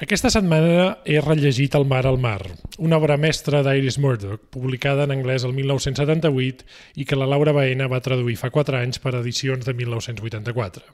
[0.00, 2.38] Aquesta setmana he rellegit El mar al mar,
[2.80, 6.64] una obra mestra d'Iris Murdoch, publicada en anglès el 1978
[6.96, 10.88] i que la Laura Baena va traduir fa 4 anys per edicions de 1984.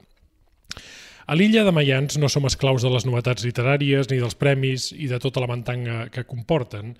[1.26, 5.08] A l'illa de Mayans no som esclaus de les novetats literàries ni dels premis i
[5.10, 6.92] de tota la mantanga que comporten,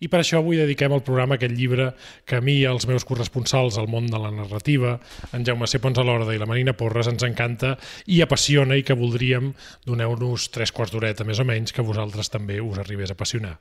[0.00, 1.90] i per això avui dediquem al programa aquest llibre
[2.24, 4.96] que a mi i als meus corresponsals al món de la narrativa,
[5.36, 5.82] en Jaume C.
[5.84, 7.74] Pons Alorda i la Marina Porres, ens encanta
[8.08, 9.52] i apassiona i que voldríem,
[9.84, 13.58] doneu-nos tres quarts d'horeta més o menys, que vosaltres també us arribés a apassionar.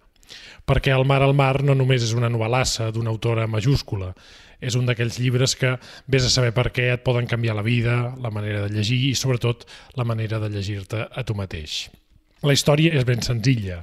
[0.67, 4.13] Perquè El mar al mar no només és una novel·lassa d'una autora majúscula,
[4.63, 5.75] és un d'aquells llibres que
[6.07, 9.17] vés a saber per què et poden canviar la vida, la manera de llegir i
[9.19, 9.67] sobretot
[9.99, 11.89] la manera de llegir-te a tu mateix.
[12.43, 13.77] La història és ben senzilla.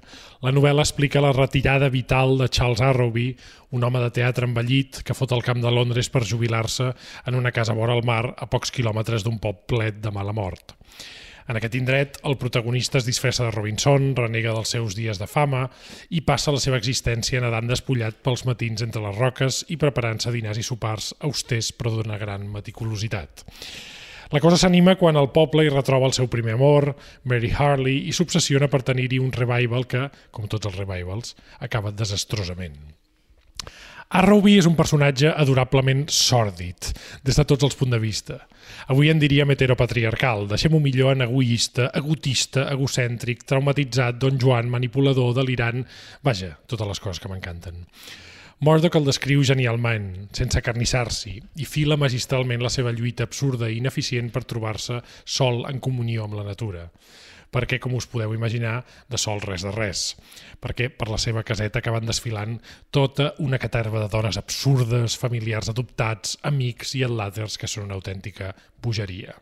[0.45, 3.31] La novel·la explica la retirada vital de Charles Arrowby,
[3.73, 6.91] un home de teatre envellit que fot el camp de Londres per jubilar-se
[7.25, 10.77] en una casa vora el mar a pocs quilòmetres d'un poblet de mala mort.
[11.51, 15.65] En aquest indret, el protagonista es disfressa de Robinson, renega dels seus dies de fama
[16.15, 20.61] i passa la seva existència nedant despullat pels matins entre les roques i preparant-se dinars
[20.63, 23.43] i sopars austers però d'una gran meticulositat.
[24.31, 26.93] La cosa s'anima quan el poble hi retroba el seu primer amor,
[27.27, 32.79] Mary Harley, i s'obsessiona per tenir-hi un revival que, com tots els revivals, acaba desastrosament.
[34.11, 36.89] Arrowby és un personatge adorablement sòrdid,
[37.23, 38.39] des de tots els punts de vista.
[38.91, 45.87] Avui en diríem heteropatriarcal, deixem-ho millor en egoista, egotista, egocèntric, traumatitzat, don Joan, manipulador, delirant...
[46.27, 47.87] Vaja, totes les coses que m'encanten.
[48.67, 54.35] Murdoch el descriu genialment, sense carnissar-s'hi, i fila magistralment la seva lluita absurda i ineficient
[54.35, 56.89] per trobar-se sol en comunió amb la natura
[57.51, 60.05] perquè, com us podeu imaginar, de sol res de res.
[60.63, 62.59] Perquè per la seva caseta acaben desfilant
[62.95, 68.55] tota una caterva de dones absurdes, familiars adoptats, amics i enlàters que són una autèntica
[68.83, 69.37] bogeria.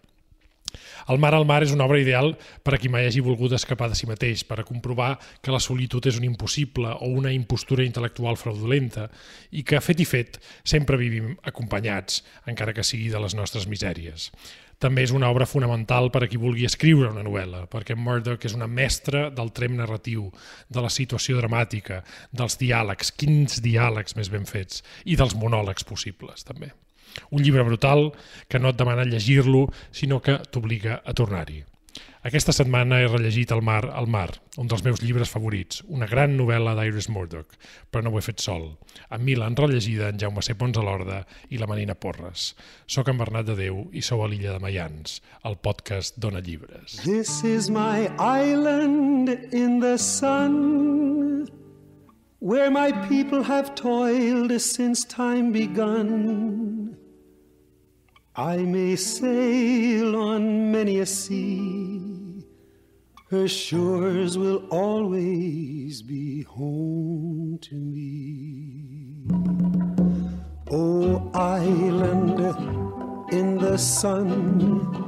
[1.08, 3.88] El mar al mar és una obra ideal per a qui mai hagi volgut escapar
[3.88, 7.86] de si mateix, per a comprovar que la solitud és un impossible o una impostura
[7.86, 9.08] intel·lectual fraudulenta
[9.50, 14.28] i que, fet i fet, sempre vivim acompanyats, encara que sigui de les nostres misèries
[14.78, 18.54] també és una obra fonamental per a qui vulgui escriure una novel·la, perquè Murdoch és
[18.56, 20.28] una mestra del trem narratiu,
[20.68, 22.02] de la situació dramàtica,
[22.32, 26.70] dels diàlegs, quins diàlegs més ben fets, i dels monòlegs possibles, també.
[27.34, 28.12] Un llibre brutal
[28.48, 31.64] que no et demana llegir-lo, sinó que t'obliga a tornar-hi.
[32.28, 34.28] Aquesta setmana he rellegit El mar al mar,
[34.58, 37.54] un dels meus llibres favorits, una gran novel·la d'Iris Murdoch,
[37.90, 38.66] però no ho he fet sol.
[39.08, 40.56] Amb mi l'han rellegida en Jaume C.
[40.58, 42.50] Pons a l'Orda i la Marina Porres.
[42.86, 46.98] Soc en Bernat de Déu i sou a l'illa de Mayans, el podcast Dona Llibres.
[47.06, 51.46] This is my island in the sun
[52.40, 56.96] Where my people have toiled since time begun
[58.38, 62.46] I may sail on many a sea,
[63.30, 69.26] her shores will always be home to me.
[70.70, 72.38] Oh, island
[73.32, 75.07] in the sun,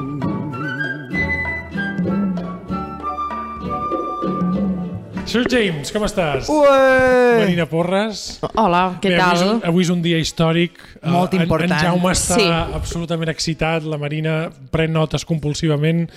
[5.31, 6.49] Sir James, com estàs?
[6.51, 7.37] Ué!
[7.39, 8.39] Marina Porres.
[8.59, 9.29] Hola, què Bé, tal?
[9.31, 10.79] Avui és, un, avui és un dia històric.
[11.05, 11.71] Molt Eh, en- important.
[11.71, 12.47] En, Jaume està Sí.
[12.75, 16.09] absolutament excitat, la Marina pren notes compulsivament,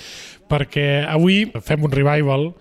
[0.50, 2.54] perquè avui fem un revival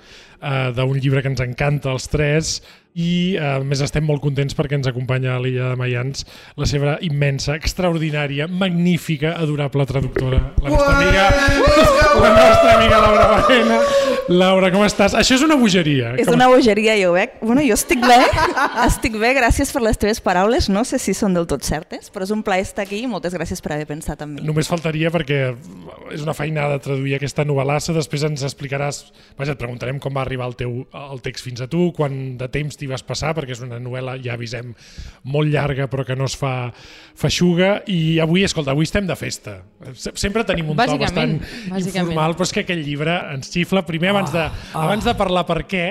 [0.44, 2.62] eh, d'un llibre que ens encanta als tres
[2.94, 6.28] i a més estem molt contents perquè ens acompanya a l'illa de Mayans
[6.60, 11.28] la seva immensa, extraordinària, magnífica, adorable traductora, la nostra amiga,
[12.22, 13.80] la nostra amiga Laura Baena.
[14.32, 15.16] Laura, com estàs?
[15.20, 16.14] Això és una bogeria.
[16.20, 16.38] És com...
[16.38, 17.34] una bogeria, jo veig.
[17.42, 18.20] Bueno, jo estic bé,
[18.88, 20.70] estic bé, gràcies per les teves paraules.
[20.72, 23.36] No sé si són del tot certes, però és un plaer estar aquí i moltes
[23.36, 24.46] gràcies per haver pensat en mi.
[24.48, 25.42] Només faltaria perquè
[26.14, 29.04] és una feinada traduir aquesta novel·lassa, després ens explicaràs,
[29.40, 32.48] vaja, et preguntarem com va arribar el teu el text fins a tu, quan de
[32.54, 34.76] temps t'hi vas passar, perquè és una novel·la, ja avisem,
[35.32, 36.54] molt llarga però que no es fa
[37.16, 39.62] feixuga i avui, escolta, avui estem de festa.
[39.96, 41.38] Se- Sempre tenim un to bastant
[42.04, 43.84] informal, però és que aquest llibre ens xifla.
[43.88, 44.48] Primer, abans de,
[44.78, 45.86] abans de parlar per què,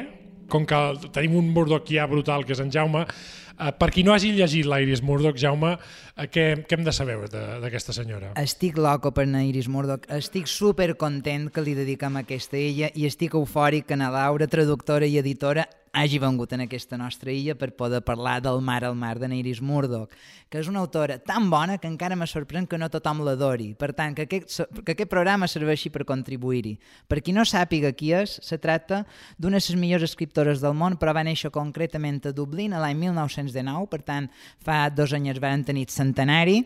[0.52, 0.80] com que
[1.14, 5.00] tenim un Murdochià brutal que és en Jaume, eh, per qui no hagi llegit l'Iris
[5.02, 5.76] Murdoch, Jaume,
[6.16, 8.32] què, què hem de saber d'aquesta senyora?
[8.40, 12.90] Estic loco per na Iris Murdoch, estic super content que li dediquem aquesta a ella
[12.94, 17.54] i estic eufòric que na Laura, traductora i editora, hagi vengut en aquesta nostra illa
[17.54, 20.08] per poder parlar del mar al mar de Iris Murdoch,
[20.48, 23.74] que és una autora tan bona que encara me sorprèn que no tothom l'adori.
[23.76, 26.78] Per tant, que aquest, que aquest programa serveixi per contribuir-hi.
[27.08, 29.04] Per qui no sàpiga qui és, se tracta
[29.36, 33.86] d'una de les millors escriptores del món, però va néixer concretament a Dublín l'any 1919,
[33.92, 34.30] per tant,
[34.64, 36.60] fa dos anys van tenir centenari,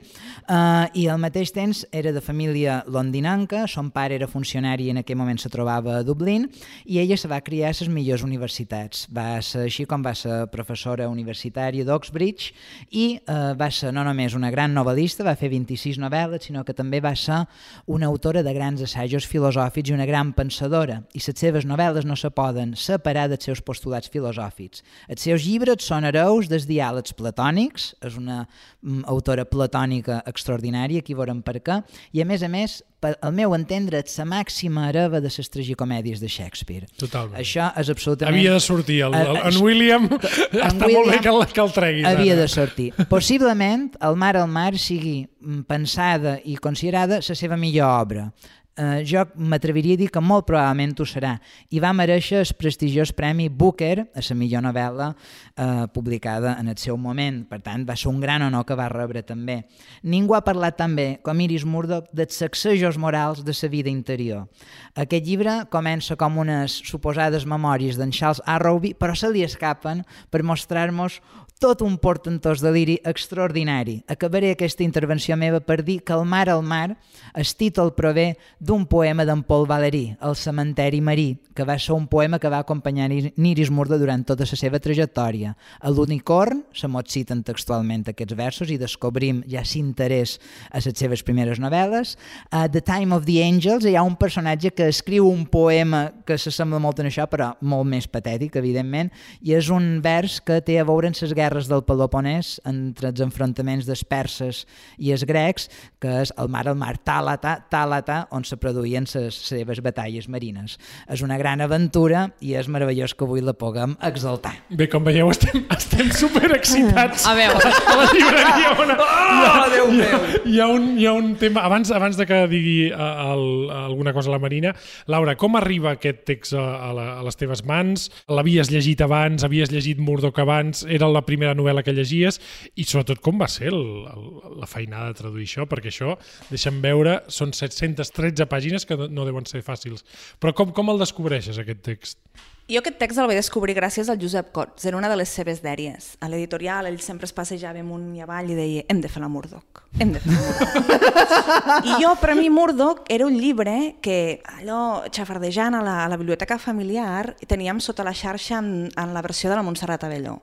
[0.48, 5.02] eh, i al mateix temps era de família londinenca, son pare era funcionari i en
[5.02, 6.48] aquell moment se trobava a Dublín,
[6.84, 9.06] i ella se va criar a les millors universitats.
[9.12, 12.52] Va ser així com va ser professora universitària d'Oxbridge
[12.90, 16.76] i eh, va ser no només una gran novel·lista, va fer 26 novel·les, sinó que
[16.76, 17.42] també va ser
[17.86, 22.16] una autora de grans assajos filosòfics i una gran pensadora, i les seves novel·les no
[22.16, 24.82] se poden separar dels seus postulats filosòfics.
[25.08, 31.14] Els seus llibres són hereus dels diàlegs platònics, és una mm, autora platònica extraordinària, aquí
[31.18, 31.80] veurem per què,
[32.14, 36.22] i a més a més, al meu entendre, és la màxima hereva de les tragicomèdies
[36.22, 36.86] de Shakespeare.
[36.98, 37.38] Totalment.
[37.40, 38.38] Això és absolutament...
[38.38, 39.00] Havia de sortir.
[39.06, 40.20] El, el, en William en
[40.70, 42.06] està William molt bé que el, que el treguis.
[42.06, 42.42] Havia ara.
[42.42, 42.90] de sortir.
[43.10, 45.26] Possiblement, El mar al mar sigui
[45.66, 48.30] pensada i considerada la seva millor obra
[48.76, 51.36] eh, jo m'atreviria a dir que molt probablement ho serà.
[51.72, 56.78] I va mereixer el prestigiós Premi Booker a la millor novel·la eh, publicada en el
[56.78, 57.42] seu moment.
[57.48, 59.62] Per tant va ser un gran honor que va rebre també.
[60.02, 64.46] Ningú ha parlat tan bé com Iris Murdoch dels sacsejos morals de la vida interior.
[64.94, 70.42] Aquest llibre comença com unes suposades memòries d'en Charles Arrowby però se li escapen per
[70.42, 71.20] mostrar-nos
[71.58, 74.02] tot un portentós deliri extraordinari.
[74.12, 76.98] Acabaré aquesta intervenció meva per dir que el mar al mar,
[77.32, 82.06] el títol prové d'un poema d'en Paul Valéry, El cementeri marí, que va ser un
[82.08, 85.54] poema que va acompanyar Niris Murdo durant tota la seva trajectòria.
[85.80, 90.36] A l'unicorn, se mot citen textualment aquests versos i descobrim ja s'interès
[90.70, 92.18] a les seves primeres novel·les.
[92.50, 96.36] A The Time of the Angels hi ha un personatge que escriu un poema que
[96.36, 99.08] s'assembla molt en això, però molt més patètic, evidentment,
[99.40, 103.12] i és un vers que té a veure amb les guerres guerres del Peloponès entre
[103.12, 104.64] els enfrontaments dels perses
[104.98, 105.68] i els grecs,
[106.02, 110.76] que és el mar al mar Tàlata, Tàlata, on se produïen les seves batalles marines.
[111.12, 114.56] És una gran aventura i és meravellós que avui la puguem exaltar.
[114.70, 117.28] Bé, com veieu, estem, estem superexcitats.
[117.28, 117.62] A veure.
[117.62, 118.94] A la llibreria on...
[118.96, 120.42] Oh, Déu hi, ha, meu!
[120.42, 121.62] hi, ha un, hi ha un tema...
[121.66, 123.46] Abans, abans de que digui uh, el,
[123.86, 124.74] alguna cosa a la Marina,
[125.10, 128.08] Laura, com arriba aquest text a, a, la, a les teves mans?
[128.32, 129.46] L'havies llegit abans?
[129.46, 130.82] Havies llegit Murdoch abans?
[130.90, 132.40] Era la primera novel·la que llegies?
[132.76, 133.80] I sobretot, com va ser el,
[134.10, 134.26] el,
[134.62, 135.68] la feinada de traduir això?
[135.70, 136.16] Perquè això,
[136.50, 140.06] deixa'm veure, són 713 pàgines que no, deuen ser fàcils.
[140.40, 142.20] Però com, com el descobreixes, aquest text?
[142.66, 145.60] Jo aquest text el vaig descobrir gràcies al Josep Cots, era una de les seves
[145.62, 146.16] dèries.
[146.18, 149.28] A l'editorial ell sempre es passejava amunt i avall i deia hem de fer la
[149.30, 151.84] Murdoch, hem de fer la Murdoch.
[151.92, 156.10] I jo, per a mi, Murdoch era un llibre que allò, xafardejant a la, a
[156.10, 160.40] la biblioteca familiar, teníem sota la xarxa en, en la versió de la Montserrat Avelló.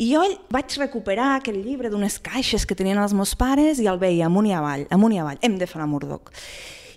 [0.00, 0.22] I jo
[0.52, 4.48] vaig recuperar aquell llibre d'unes caixes que tenien els meus pares i el veia amunt
[4.48, 6.32] i avall, amunt i avall, hem de fer la Murdoch.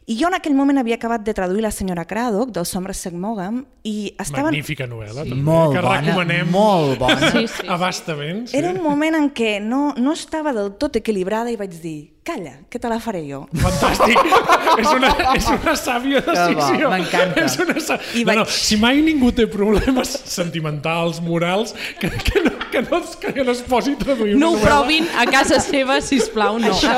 [0.05, 3.63] I jo en aquell moment havia acabat de traduir La senyora Craddock, del Somerset Maugham,
[3.83, 4.51] i estava...
[4.51, 7.31] Magnífica novel·la, Sí, també, molt que bona, recomanem molt bona.
[7.33, 7.65] Sí, sí.
[7.73, 8.43] abastament.
[8.51, 8.59] Sí.
[8.59, 12.55] Era un moment en què no, no estava del tot equilibrada i vaig dir, calla,
[12.73, 13.43] que te la faré jo.
[13.61, 14.17] Fantàstic.
[14.81, 16.89] és, una, és una sàvia decisió.
[16.91, 17.43] m'encanta.
[17.45, 17.99] És una sà...
[18.17, 22.81] I no, no, vaig- si mai ningú té problemes sentimentals, morals, que, que, no, que,
[22.87, 24.65] no, que no es posi a traduir No ho novel·la.
[24.71, 26.73] provin a casa seva, sisplau, no.
[26.73, 26.95] Això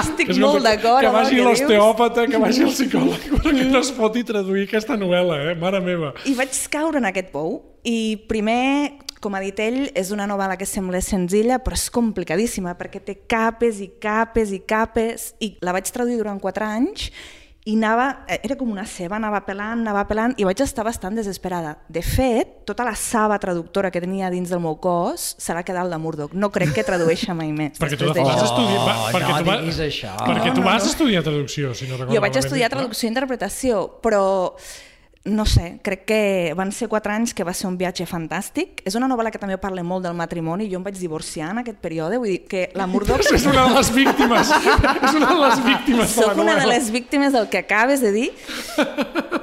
[0.00, 3.92] estic És molt d'acord Que vagi l'osteòpata, que vagi el psicòleg, però que no es
[3.94, 5.54] pot traduir aquesta novel·la, eh?
[5.58, 6.12] Mare meva.
[6.26, 10.58] I vaig caure en aquest pou i primer, com ha dit ell, és una novel·la
[10.60, 15.72] que sembla senzilla però és complicadíssima perquè té capes i capes i capes i la
[15.76, 17.08] vaig traduir durant quatre anys
[17.64, 21.16] i anava, eh, era com una ceba, anava pelant, anava pelant i vaig estar bastant
[21.16, 21.78] desesperada.
[21.88, 25.88] De fet, tota la saba traductora que tenia dins del meu cos se l'ha quedat
[25.88, 26.34] la Murdoch.
[26.36, 27.78] No crec que tradueixi mai més.
[27.80, 28.82] Perquè tu vas estudiar...
[28.84, 30.12] Va, Oh, perquè no tu vas, això.
[30.20, 30.90] Perquè tu No, no, vas no.
[30.90, 34.24] estudiar traducció, si no recordo Jo vaig malament, estudiar traducció i interpretació, però
[35.24, 38.82] no sé, crec que van ser quatre anys que va ser un viatge fantàstic.
[38.84, 40.66] És una novel·la que també parla molt del matrimoni.
[40.68, 43.24] Jo em vaig divorciar en aquest període, vull dir que la Murdoch...
[43.32, 44.52] És una de les víctimes.
[45.08, 48.04] és una de les víctimes de la Soc una de les víctimes del que acabes
[48.04, 48.26] de dir.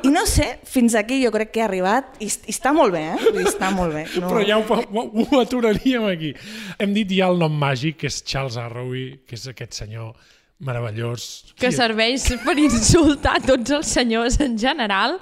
[0.06, 3.02] I no sé, fins aquí jo crec que he arribat i, i està molt bé,
[3.16, 3.18] eh?
[3.24, 4.06] Vull dir, està molt bé.
[4.22, 4.30] No...
[4.30, 6.36] Però ja ho, ho, ho aturaríem aquí.
[6.78, 10.14] Hem dit ja el nom màgic, que és Charles Arrowy, que és aquest senyor
[10.62, 11.54] meravellós.
[11.58, 15.18] que serveix per insultar tots els senyors en general.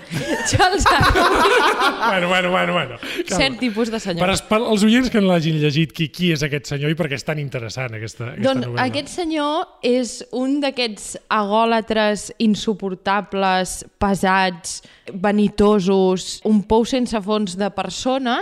[0.52, 1.50] Charles Arrowy.
[2.10, 2.98] bueno, bueno, bueno, bueno.
[3.00, 3.38] Calma.
[3.38, 4.28] Cert tipus de senyor.
[4.28, 7.10] Per, per als oients que no l'hagin llegit, qui, qui és aquest senyor i per
[7.12, 8.88] què és tan interessant aquesta, aquesta Doncs novel·la?
[8.88, 14.82] aquest senyor és un d'aquests agòlatres insuportables, pesats,
[15.14, 18.40] vanitosos, un pou sense fons de persona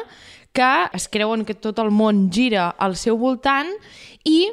[0.57, 3.69] que es creuen que tot el món gira al seu voltant
[4.25, 4.47] i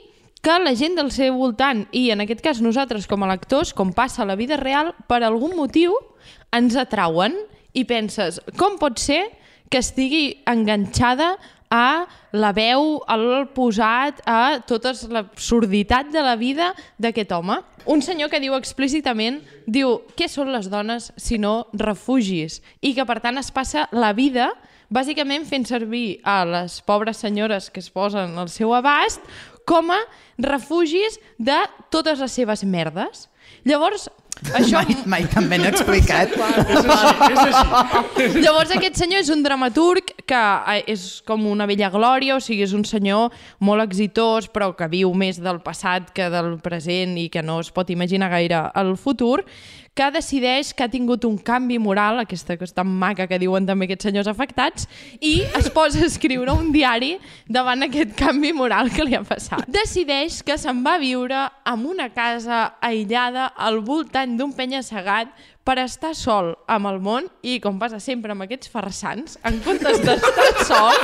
[0.44, 3.94] que la gent del seu voltant, i en aquest cas nosaltres com a lectors, com
[3.96, 5.96] passa a la vida real, per algun motiu
[6.52, 7.32] ens atrauen
[7.72, 9.22] i penses, com pot ser
[9.72, 11.32] que estigui enganxada
[11.72, 12.04] a
[12.36, 17.56] la veu, al posat, a tota l'absurditat de la vida d'aquest home.
[17.88, 22.60] Un senyor que diu explícitament, diu, què són les dones si no refugis?
[22.84, 24.52] I que per tant es passa la vida
[24.92, 29.24] bàsicament fent servir a les pobres senyores que es posen al seu abast
[29.68, 30.00] com a
[30.38, 31.56] refugis de
[31.94, 33.28] totes les seves merdes.
[33.64, 34.08] Llavors,
[34.52, 34.80] això...
[34.82, 36.32] Mai, mai tan ben explicat.
[36.74, 38.42] És així, és així.
[38.44, 40.42] Llavors aquest senyor és un dramaturg que
[40.74, 44.90] eh, és com una vella glòria, o sigui, és un senyor molt exitós, però que
[44.92, 48.96] viu més del passat que del present i que no es pot imaginar gaire el
[49.00, 49.44] futur,
[49.94, 53.66] que decideix que ha tingut un canvi moral, aquesta que és tan maca que diuen
[53.66, 54.88] també aquests senyors afectats,
[55.22, 57.12] i es posa a escriure un diari
[57.46, 59.62] davant aquest canvi moral que li ha passat.
[59.70, 65.30] Decideix que se'n va viure en una casa aïllada al voltant d'un penya-segat
[65.64, 70.02] per estar sol amb el món i, com passa sempre amb aquests farsants, en comptes
[70.02, 70.98] d'estar sol,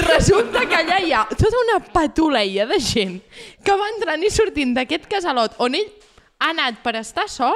[0.00, 3.20] resulta que allà hi ha tota una patuleia de gent
[3.62, 5.92] que va entrant i sortint d'aquest casalot on ell
[6.40, 7.54] ha anat per estar sol,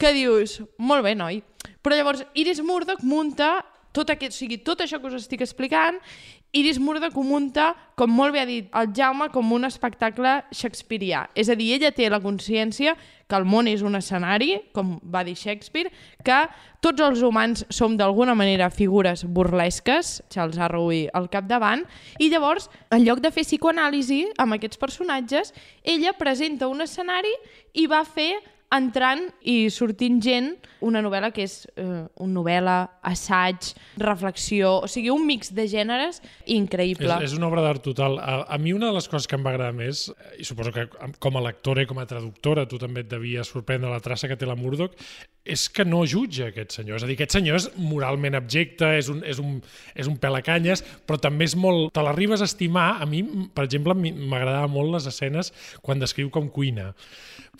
[0.00, 1.42] que dius, molt bé, noi.
[1.84, 3.58] Però llavors Iris Murdoch munta
[3.92, 5.98] tot, aquest, o sigui, tot això que us estic explicant,
[6.54, 11.24] Iris Murdoch ho munta, com molt bé ha dit el Jaume, com un espectacle shakespearià.
[11.38, 12.96] És a dir, ella té la consciència
[13.30, 15.92] que el món és un escenari, com va dir Shakespeare,
[16.26, 16.38] que
[16.82, 21.84] tots els humans som d'alguna manera figures burlesques, Charles Arrowy al capdavant,
[22.18, 25.54] i llavors, en lloc de fer psicoanàlisi amb aquests personatges,
[25.86, 27.36] ella presenta un escenari
[27.78, 28.32] i va fer
[28.74, 30.52] entrant i sortint gent
[30.86, 32.76] una novel·la que és eh, una novel·la,
[33.10, 37.10] assaig, reflexió, o sigui, un mix de gèneres increïble.
[37.18, 38.18] És, és una obra d'art total.
[38.22, 40.06] A, a mi una de les coses que em va agradar més,
[40.38, 40.86] i suposo que
[41.18, 44.38] com a lectora i com a traductora tu també et devia sorprendre la traça que
[44.38, 44.94] té la Murdoch,
[45.44, 46.98] és que no jutja aquest senyor.
[47.00, 49.58] És a dir, aquest senyor és moralment abjecte, és un, és un,
[49.96, 51.90] és un pelacanyes, però també és molt...
[51.96, 52.90] Te l'arribes a estimar.
[53.00, 53.22] A mi,
[53.54, 55.52] per exemple, m'agradava molt les escenes
[55.84, 56.90] quan descriu com cuina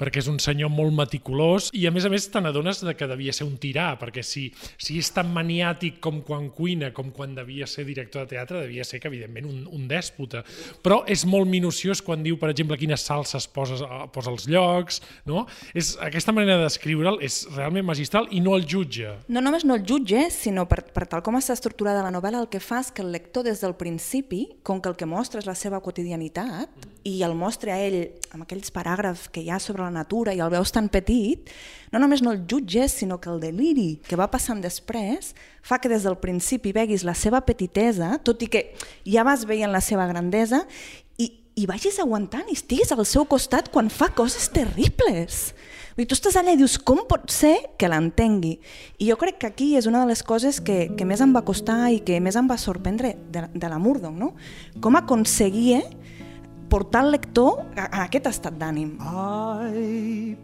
[0.00, 3.08] perquè és un senyor molt meticulós i a més a més te n'adones de que
[3.10, 4.46] devia ser un tirà, perquè si,
[4.80, 8.86] si és tan maniàtic com quan cuina, com quan devia ser director de teatre, devia
[8.86, 10.42] ser que evidentment un, un dèspota.
[10.80, 15.02] Però és molt minuciós quan diu, per exemple, quines salses poses, eh, posa als llocs,
[15.28, 15.44] no?
[15.76, 19.14] És, aquesta manera d'escriure'l és realment magistral i no el jutja.
[19.30, 22.50] No només no el jutge, sinó per, per tal com està estructurada la novel·la, el
[22.50, 25.46] que fa és que el lector des del principi, com que el que mostra és
[25.46, 28.00] la seva quotidianitat, i el mostra a ell
[28.34, 31.48] amb aquells paràgrafs que hi ha sobre la natura i el veus tan petit,
[31.94, 35.90] no només no el jutges, sinó que el deliri que va passant després fa que
[35.92, 38.66] des del principi veguis la seva petitesa, tot i que
[39.06, 40.66] ja vas veient la seva grandesa,
[41.20, 45.50] i, i vagis aguantant i estiguis al seu costat quan fa coses terribles.
[45.96, 48.54] Vull dir, tu estàs allà i dius, com pot ser que l'entengui?
[48.98, 51.44] I jo crec que aquí és una de les coses que, que més em va
[51.46, 54.34] costar i que més em va sorprendre de, de la Murdoch, no?
[54.80, 55.82] Com aconseguia
[56.70, 58.94] portar el lector a, a aquest estat d'ànim.
[59.02, 60.36] I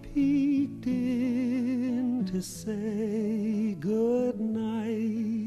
[0.87, 5.46] in to say good night.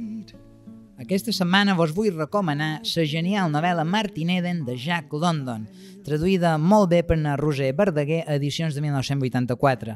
[0.99, 5.61] Aquesta setmana vos vull recomanar la genial novel·la Martin Eden de Jack London,
[6.03, 9.95] traduïda molt bé per na Roser Verdaguer a edicions de 1984.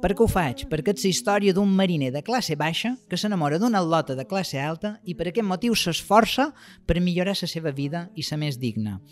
[0.00, 0.64] Per què ho faig?
[0.70, 4.56] Perquè és la història d'un mariner de classe baixa que s'enamora d'una lota de classe
[4.56, 6.48] alta i per aquest motiu s'esforça
[6.86, 9.02] per millorar la seva vida i ser més digna.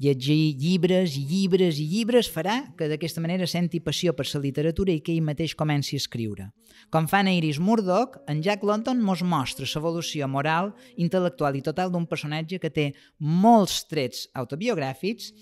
[0.00, 4.94] Llegir llibres i llibres i llibres farà que d'aquesta manera senti passió per la literatura
[4.94, 6.46] i que ell mateix comenci a escriure.
[6.88, 11.92] Com fan a Iris Murdoch, en Jack London mos mostra l'evolució moral, intel·lectual i total
[11.92, 12.86] d'un personatge que té
[13.20, 15.34] molts trets autobiogràfics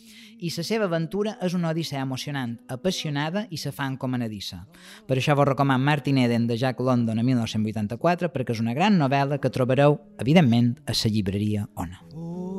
[0.42, 4.64] i la seva aventura és una odissea emocionant, apassionada i se fa encomanadissa.
[5.06, 8.98] Per això vos recomano Martin Eden de Jack London a 1984 perquè és una gran
[8.98, 12.02] novel·la que trobareu, evidentment, a la llibreria Ona.
[12.10, 12.57] For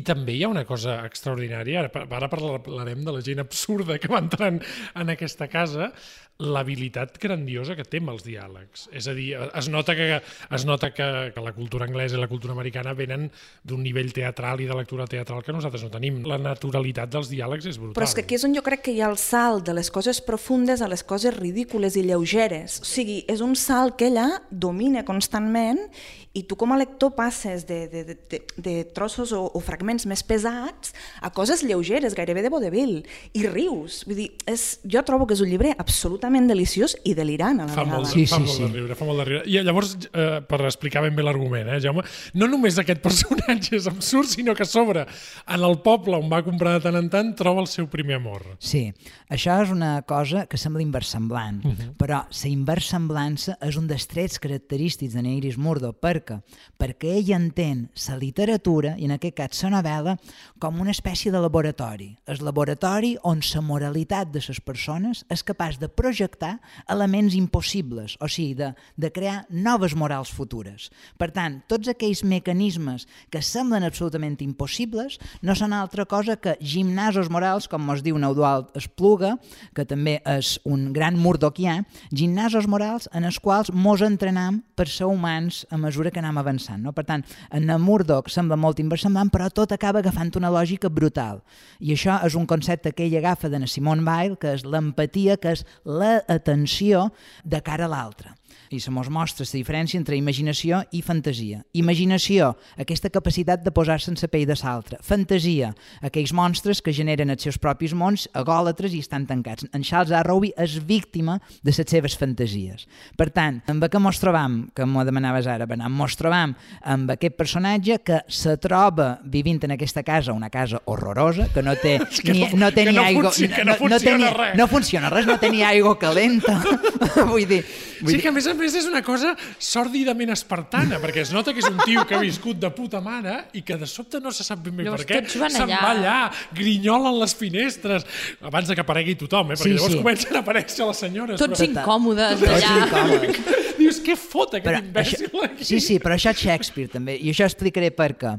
[0.00, 4.10] I, també hi ha una cosa extraordinària, ara, ara parlarem de la gent absurda que
[4.10, 4.60] va entrant
[4.94, 5.92] en aquesta casa.
[6.40, 8.86] l'habilitat grandiosa que té amb els diàlegs.
[8.96, 10.20] És a dir, es nota que,
[10.56, 13.26] es nota que, que la cultura anglesa i la cultura americana venen
[13.62, 16.22] d'un nivell teatral i de lectura teatral que nosaltres no tenim.
[16.28, 17.98] La naturalitat dels diàlegs és brutal.
[17.98, 19.92] Però és que aquí és on jo crec que hi ha el salt de les
[19.92, 22.80] coses profundes a les coses ridícules i lleugeres.
[22.80, 25.84] O sigui, és un salt que ella domina constantment
[26.32, 29.89] i tu com a lector passes de, de, de, de, de trossos o, o fragments
[30.06, 34.04] més pesats a coses lleugeres, gairebé de vodevil, i rius.
[34.06, 37.72] Vull dir, és, jo trobo que és un llibre absolutament deliciós i delirant a la
[37.72, 37.98] Fa vegada.
[37.98, 38.62] molt, Sí, fa sí, molt sí.
[38.62, 39.44] de riure, fa molt de riure.
[39.46, 42.02] I llavors, eh, per explicar ben bé l'argument, eh, Jaume,
[42.34, 45.06] no només aquest personatge és absurd, sinó que a sobre,
[45.46, 48.56] en el poble on va comprar de tant en tant, troba el seu primer amor.
[48.58, 48.92] Sí,
[49.28, 51.96] això és una cosa que sembla inversemblant, uh -huh.
[51.96, 56.40] però la inversemblança és un dels trets característics de Neiris Murdo, perquè,
[56.78, 60.16] perquè ell entén la literatura, i en aquest cas la novel·la,
[60.60, 62.12] com una espècie de laboratori.
[62.28, 66.58] El laboratori on la moralitat de les persones és capaç de projectar
[66.88, 70.90] elements impossibles, o sigui, de, de crear noves morals futures.
[71.18, 77.30] Per tant, tots aquells mecanismes que semblen absolutament impossibles no són altra cosa que gimnasos
[77.30, 79.36] morals, com mos diu Neuduald Espluga,
[79.74, 81.80] que també és un gran murdoquià,
[82.12, 86.82] gimnasos morals en els quals mos entrenam per ser humans a mesura que anem avançant.
[86.82, 86.92] No?
[86.96, 91.40] Per tant, en Murdoch sembla molt inversemblant, però tot acaba agafant una lògica brutal.
[91.80, 95.56] I això és un concepte que ell agafa de Simone Weil, que és l'empatia, que
[95.56, 97.10] és l'atenció
[97.44, 98.39] de cara a l'altre
[98.70, 101.64] i se mos mostra la diferència entre imaginació i fantasia.
[101.74, 104.98] Imaginació, aquesta capacitat de posar-se en la pell de l'altre.
[105.02, 105.72] Fantasia,
[106.06, 109.66] aquells monstres que generen els seus propis mons, agòlatres i estan tancats.
[109.74, 112.86] En Charles Arrowy és víctima de les seves fantasies.
[113.18, 116.54] Per tant, amb què mos trobam, que m'ho demanaves ara, Benan, mos trobam
[116.86, 121.74] amb aquest personatge que se troba vivint en aquesta casa, una casa horrorosa, que no
[121.74, 123.32] té que ni, no- no té ni no aigua...
[123.66, 124.56] no funciona ni- res.
[124.56, 126.60] No funciona res, no té ni aigua calenta.
[127.30, 127.64] vull dir,
[128.00, 131.52] vull Sí que a més a més és una cosa sòrdidament espartana, perquè es nota
[131.56, 134.32] que és un tio que ha viscut de puta mare i que de sobte no
[134.32, 135.20] se sap ben bé Llavors per què.
[135.24, 135.80] tots van Se'n allà.
[135.82, 136.16] va allà,
[136.56, 138.06] grinyolen les finestres,
[138.40, 139.58] abans de que aparegui tothom, eh?
[139.58, 140.02] perquè Sí, llavors sí.
[140.04, 141.40] comencen a aparèixer les senyores.
[141.40, 141.70] Tots però...
[141.70, 142.76] incòmodes Tots allà.
[142.86, 143.40] incòmodes.
[143.80, 145.64] Dius, què fot aquest Però imbècil això, aquí?
[145.64, 148.34] sí, sí, però això és Shakespeare també, i això explicaré per què.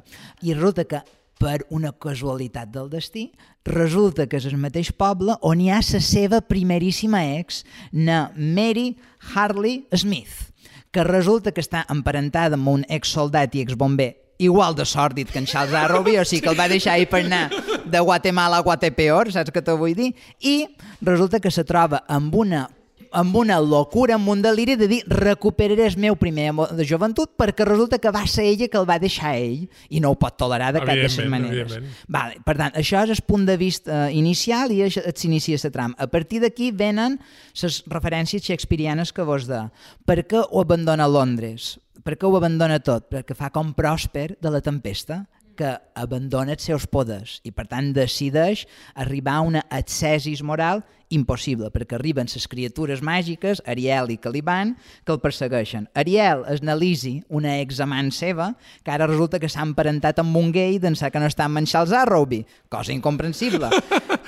[0.45, 0.99] I resulta que
[1.41, 3.31] per una casualitat del destí,
[3.65, 8.97] resulta que és el mateix poble on hi ha la seva primeríssima ex, na Mary
[9.33, 10.53] Harley Smith,
[10.91, 15.45] que resulta que està emparentada amb un ex-soldat i ex-bomber igual de sòrdid que en
[15.45, 17.43] Charles Arroby, o sigui que el va deixar ahir per anar
[17.85, 20.15] de Guatemala a Guatepeor, saps què t'ho vull dir?
[20.41, 20.65] I
[21.01, 22.63] resulta que se troba amb una
[23.11, 27.33] amb una locura, amb un deliri de dir recuperaré el meu primer amor de joventut
[27.39, 30.37] perquè resulta que va ser ella que el va deixar ell i no ho pot
[30.39, 31.77] tolerar de cap de les maneres.
[32.07, 35.73] Vale, per tant, això és el punt de vista eh, inicial i et s'inicia la
[35.75, 35.95] trama.
[35.99, 37.19] A partir d'aquí venen
[37.61, 39.65] les referències shakespearianes que vos de
[40.07, 41.77] per què ho abandona Londres?
[42.01, 43.11] Per què ho abandona tot?
[43.11, 45.25] Perquè fa com Pròsper de la tempesta,
[45.61, 48.65] que abandona els seus poders i per tant decideix
[48.97, 54.73] arribar a una accessis moral impossible, perquè arriben les criatures màgiques, Ariel i Caliban,
[55.05, 55.89] que el persegueixen.
[55.93, 58.53] Ariel és na Lizzie, una examant seva,
[58.85, 61.67] que ara resulta que s'ha emparentat amb un gay d'ençà que no està amb en
[61.67, 63.69] Charles Arrowby, cosa incomprensible.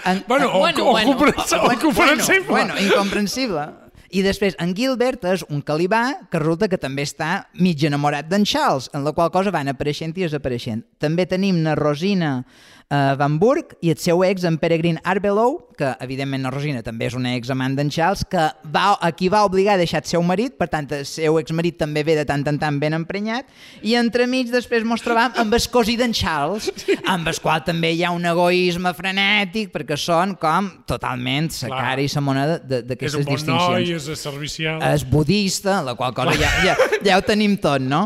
[0.03, 1.11] En, Bueno, o, Bueno, o, bueno.
[1.11, 2.43] o comprensible.
[2.49, 3.82] Bueno, bueno, incomprensible.
[4.13, 8.43] I després, en Gilbert és un calibà que resulta que també està mig enamorat d'en
[8.45, 10.83] Charles, en la qual cosa van apareixent i desapareixent.
[11.01, 12.43] També tenim na Rosina
[12.91, 17.07] uh, Van Burg i el seu ex, en Peregrine Arbelow, que evidentment na Rosina també
[17.09, 18.43] és una ex amant d'en Charles, que
[18.73, 21.79] va, a qui va obligar a deixar el seu marit, per tant el seu exmarit
[21.81, 23.47] també ve de tant en tant ben emprenyat,
[23.81, 26.69] i entremig després mos trobam amb el cosí d'en Charles,
[27.09, 32.01] amb el qual també hi ha un egoisme frenètic, perquè són com totalment la cara
[32.05, 34.81] i la moneda de- És d'aquestes un bon distincions noi, és servicial.
[34.93, 38.05] és budista, la qual cosa ja, ja, ja ho tenim tot, no?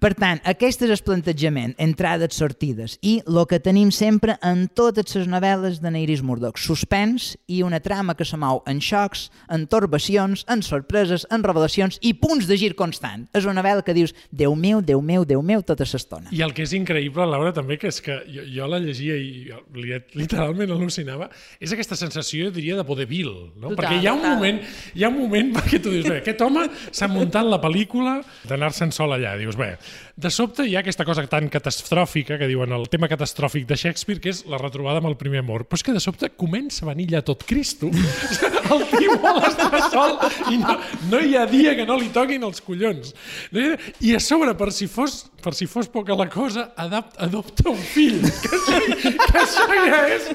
[0.00, 5.14] Per tant, aquest és el plantejament, entrades, sortides, i el que tenim sempre en totes
[5.16, 9.64] les novel·les de Neiris Murdoch, suspens i una trama que se mou en xocs, en
[9.66, 13.24] torbacions, en sorpreses, en revelacions i punts de gir constant.
[13.32, 16.28] És una novel·la que dius, Déu meu, Déu meu, Déu meu, tota l'estona.
[16.30, 19.48] I el que és increïble, Laura, també, que és que jo, jo la llegia i
[19.80, 21.30] li- literalment al·lucinava,
[21.60, 23.70] és aquesta sensació, jo diria, de vodevil, no?
[23.72, 24.36] Total, perquè hi ha un total.
[24.36, 24.60] moment,
[24.94, 28.92] hi ha un moment perquè tu dius, bé, aquest home s'ha muntat la pel·lícula d'anar-se'n
[28.92, 29.36] sol allà.
[29.40, 29.72] Dius, bé,
[30.16, 34.20] de sobte hi ha aquesta cosa tan catastròfica que diuen el tema catastròfic de Shakespeare,
[34.22, 35.66] que és la retrobada amb el primer amor.
[35.68, 37.90] Però és que de sobte comença a venir ja tot Cristo.
[38.72, 40.16] El tio vol estar sol
[40.50, 40.78] i no,
[41.12, 43.12] no hi ha dia que no li toquin els collons.
[43.54, 47.78] I a sobre, per si fos, per si fos poca la cosa, adapt, adopta un
[47.78, 48.24] fill.
[48.42, 48.80] Que això,
[49.22, 50.30] que això ja és...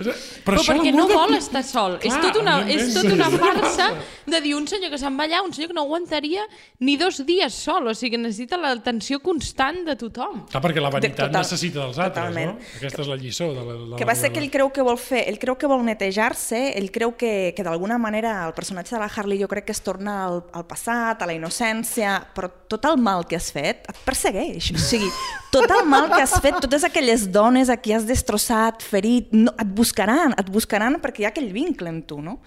[0.00, 0.14] Però
[0.50, 1.98] Però, perquè no vol estar sol.
[2.00, 3.88] és Clar, tot una, mi és tot una és farsa
[4.30, 6.44] de dir un senyor que se'n va allà, un senyor que no aguantaria
[6.80, 10.44] ni dos dies sol, o sigui, que necessita l'atenció constant de tothom.
[10.50, 12.54] Clar, perquè la vanitat total- necessita dels altres, totalment.
[12.56, 12.76] no?
[12.80, 14.44] Aquesta és la lliçó de la, de que la va ser que novel·la.
[14.46, 17.98] ell creu que vol fer, ell creu que vol netejar-se, ell creu que, que d'alguna
[17.98, 21.26] manera el personatge de la Harley jo crec que es torna al, al passat, a
[21.26, 24.70] la innocència, però tot el mal que has fet et persegueix.
[24.74, 25.08] O sigui,
[25.50, 29.52] tot el mal que has fet, totes aquelles dones a qui has destrossat, ferit, no,
[29.58, 32.38] et buscaran, et buscaran perquè hi ha aquell vincle amb tu, no?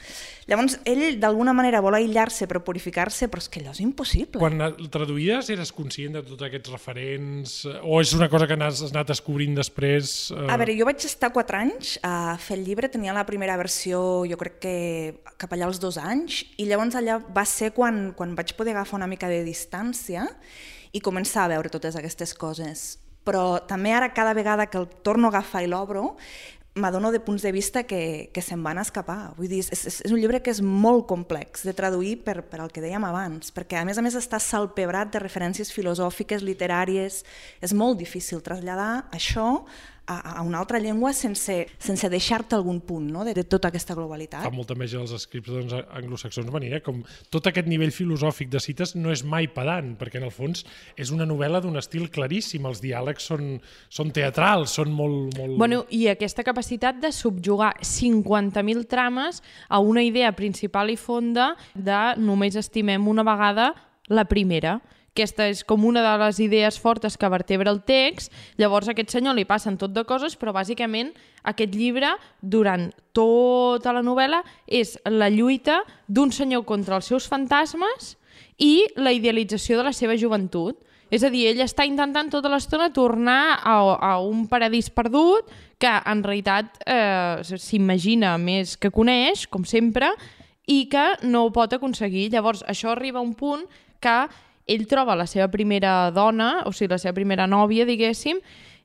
[0.47, 4.39] Llavors, ell d'alguna manera vol aïllar-se per purificar-se, però és que allò és impossible.
[4.41, 8.84] Quan el traduïes eres conscient de tots aquests referents o és una cosa que has,
[8.89, 10.32] anat descobrint després?
[10.36, 10.47] eh?
[10.47, 14.23] A veure, jo vaig estar quatre anys a fer el llibre, tenia la primera versió
[14.29, 14.75] jo crec que
[15.39, 18.99] cap allà als dos anys, i llavors allà va ser quan, quan vaig poder agafar
[19.01, 20.27] una mica de distància
[20.93, 22.93] i començar a veure totes aquestes coses.
[23.23, 26.17] Però també ara cada vegada que el torno a agafar i l'obro,
[26.75, 29.33] m'adono de punts de vista que, que se'n van escapar.
[29.38, 32.63] Vull dir, és, és, és un llibre que és molt complex de traduir per, per
[32.63, 37.21] al que dèiem abans, perquè a més a més està salpebrat de referències filosòfiques, literàries,
[37.62, 39.63] és molt difícil traslladar això
[40.05, 43.23] a, a una altra llengua sense, sense deixar-te algun punt no?
[43.23, 44.43] de, de tota aquesta globalitat.
[44.43, 46.81] Fa molta enveja dels escrits doncs, anglosaxons venir, eh?
[46.83, 47.01] com
[47.33, 50.65] tot aquest nivell filosòfic de cites no és mai pedant, perquè en el fons
[50.99, 53.55] és una novel·la d'un estil claríssim, els diàlegs són,
[53.89, 55.37] són teatrals, són molt...
[55.39, 55.57] molt...
[55.61, 62.01] Bueno, i aquesta capacitat de subjugar 50.000 trames a una idea principal i fonda de
[62.19, 63.73] només estimem una vegada
[64.07, 64.81] la primera.
[65.13, 68.32] Aquesta és com una de les idees fortes que vertebra el text.
[68.58, 71.12] Llavors a aquest senyor li passen tot de coses, però bàsicament
[71.45, 78.15] aquest llibre, durant tota la novel·la, és la lluita d'un senyor contra els seus fantasmes
[78.58, 80.80] i la idealització de la seva joventut.
[81.13, 85.91] És a dir, ell està intentant tota l'estona tornar a, a un paradís perdut que
[85.93, 90.10] en realitat eh, s'imagina més que coneix, com sempre,
[90.65, 92.32] i que no ho pot aconseguir.
[92.34, 93.67] Llavors, això arriba a un punt
[94.02, 94.17] que
[94.67, 98.39] ell troba la seva primera dona, o sigui, la seva primera nòvia, diguéssim,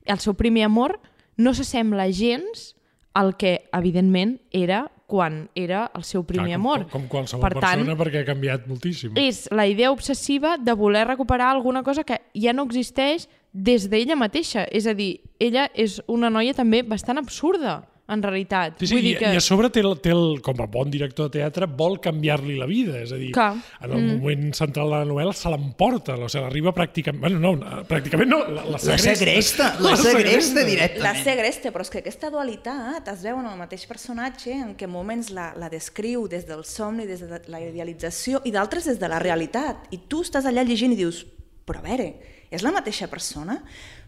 [0.05, 0.97] el seu primer amor
[1.39, 2.73] no s'assembla gens
[3.13, 6.83] al que, evidentment, era quan era el seu primer Clar, com, amor.
[6.85, 9.17] Com, com qualsevol per tant, persona, perquè ha canviat moltíssim.
[9.17, 14.15] és la idea obsessiva de voler recuperar alguna cosa que ja no existeix des d'ella
[14.15, 14.67] mateixa.
[14.69, 18.79] És a dir, ella és una noia també bastant absurda, en realitat.
[18.79, 19.31] Sí, sí, Vull dir i, que...
[19.35, 22.57] i a sobre té, el, té el, com a bon director de teatre vol canviar-li
[22.59, 23.51] la vida, és a dir, Clar.
[23.79, 24.15] en el mm.
[24.17, 28.41] moment central de la novel·la se l'emporta, o sigui, arriba pràcticament, bueno, no, pràcticament no,
[28.47, 31.23] la, la La segresta, la segresta La directament.
[31.27, 35.29] segresta, però és que aquesta dualitat es veu en el mateix personatge en què moments
[35.35, 39.21] la, la descriu des del somni, des de la idealització i d'altres des de la
[39.21, 39.87] realitat.
[39.93, 41.23] I tu estàs allà llegint i dius,
[41.67, 42.09] però a veure,
[42.49, 43.59] és la mateixa persona?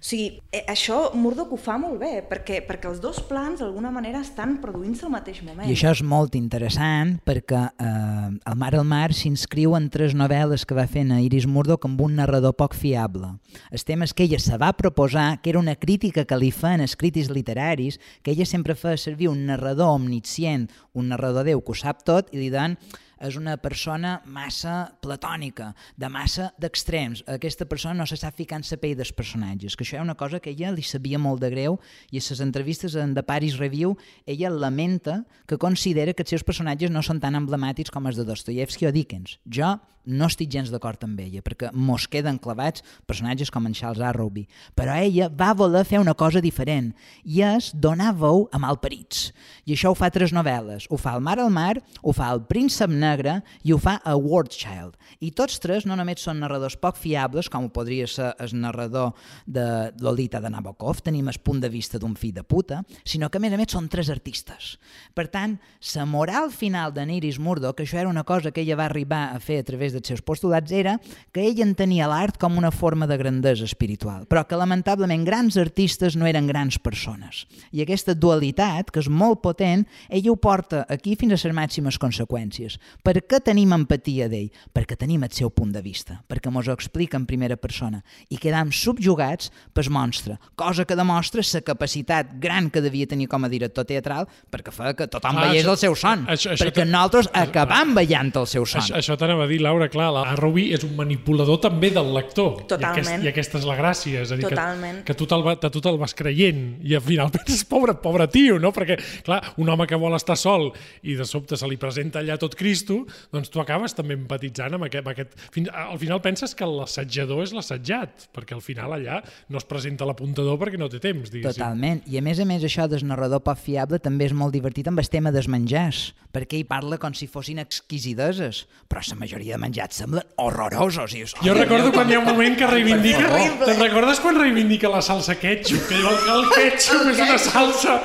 [0.01, 3.91] O sigui, eh, això Murdoch ho fa molt bé, perquè, perquè els dos plans d'alguna
[3.93, 5.67] manera estan produint-se al mateix moment.
[5.69, 10.65] I això és molt interessant perquè eh, El mar al mar s'inscriu en tres novel·les
[10.65, 13.29] que va fer a Iris Murdoch amb un narrador poc fiable.
[13.69, 16.81] El tema és que ella se va proposar, que era una crítica que li feien
[16.81, 20.65] els crítics literaris, que ella sempre fa servir un narrador omniscient,
[20.97, 22.79] un narrador Déu que ho sap tot, i li dan
[23.21, 27.23] és una persona massa platònica, de massa d'extrems.
[27.29, 30.17] Aquesta persona no se sap ficar en la pell dels personatges, que això és una
[30.17, 31.79] cosa que ella li sabia molt de greu
[32.11, 36.43] i a les entrevistes en The Paris Review ella lamenta que considera que els seus
[36.43, 39.39] personatges no són tan emblemàtics com els de Dostoyevsky o Dickens.
[39.45, 44.01] Jo no estic gens d'acord amb ella, perquè mos queden clavats personatges com en Charles
[44.05, 44.47] Arrowby.
[44.77, 46.91] Però ella va voler fer una cosa diferent,
[47.23, 49.31] i és donar veu a malparits.
[49.65, 50.87] I això ho fa tres novel·les.
[50.89, 54.15] Ho fa al Mar al Mar, ho fa al Príncep Negre i ho fa a
[54.17, 54.97] Wardchild.
[55.21, 59.13] I tots tres no només són narradors poc fiables, com ho podria ser el narrador
[59.45, 63.37] de Lolita de Nabokov, tenim el punt de vista d'un fill de puta, sinó que
[63.37, 64.75] a més a més són tres artistes.
[65.13, 65.57] Per tant,
[65.95, 69.31] la moral final de Iris Murdoch, que això era una cosa que ella va arribar
[69.35, 70.97] a fer a través dels seus postulats, era
[71.31, 76.15] que ella entenia l'art com una forma de grandesa espiritual, però que lamentablement grans artistes
[76.15, 77.45] no eren grans persones.
[77.71, 81.97] I aquesta dualitat, que és molt potent, ella ho porta aquí fins a les màximes
[82.01, 82.77] conseqüències.
[83.03, 84.49] Per què tenim empatia d'ell?
[84.73, 88.37] Perquè tenim el seu punt de vista, perquè mos ho explica en primera persona i
[88.37, 93.49] quedam subjugats pel monstre, cosa que demostra la capacitat gran que devia tenir com a
[93.49, 96.85] director teatral perquè fa que tothom Clar, veiés això- el seu son, això- això perquè
[96.85, 98.81] nosaltres acabam veient el seu son.
[98.81, 102.61] Això, això t'anava a dir, Laura, clar, la Arrowby és un manipulador també del lector.
[102.69, 102.99] Totalment.
[102.99, 105.01] I, aquest, I aquesta és la gràcia, és a dir, Totalment.
[105.01, 107.95] que, que tu te'l va, te- tu te'l vas creient i al final penses, pobre,
[108.01, 108.71] pobre tio, no?
[108.75, 110.69] Perquè, clar, un home que vol estar sol
[111.03, 114.85] i de sobte se li presenta allà tot Cristo doncs tu acabes també empatitzant amb
[114.87, 115.01] aquest...
[115.01, 119.57] Amb aquest fins, al final penses que l'assetjador és l'assetjat, perquè al final allà no
[119.57, 121.57] es presenta l'apuntador perquè no té temps, diguéssim.
[121.57, 122.03] Totalment.
[122.11, 125.01] I a més a més això del narrador poc fiable també és molt divertit amb
[125.01, 129.61] el tema dels menjars, perquè ell parla com si fossin exquisideses, però la majoria de
[129.71, 131.13] menjats semblen horrorosos.
[131.15, 133.29] I dius, Jo recordo quan hi ha un moment que reivindica...
[133.63, 135.87] Te'n recordes quan reivindica la salsa ketchup?
[135.87, 137.97] Que el, el ketchup és una salsa...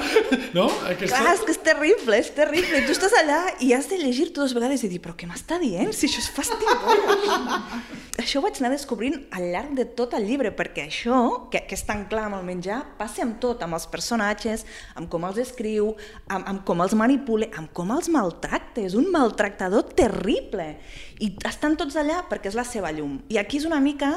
[0.55, 0.68] No?
[0.87, 1.18] Aquesta...
[1.18, 2.81] Clar, és que és terrible, és terrible.
[2.81, 5.59] I tu estàs allà i has de llegir dues vegades i dir, però què m'està
[5.62, 5.90] dient?
[5.96, 7.26] Si això és fastigós.
[8.22, 11.18] això ho vaig anar descobrint al llarg de tot el llibre, perquè això,
[11.52, 15.11] que, que és tan clar amb el menjar, passa amb tot, amb els personatges, amb
[15.12, 15.92] com els escriu,
[16.29, 18.85] amb, amb com els manipula, amb com els maltracta.
[18.87, 20.76] És un maltractador terrible.
[21.20, 23.20] I estan tots allà perquè és la seva llum.
[23.33, 24.12] I aquí és una mica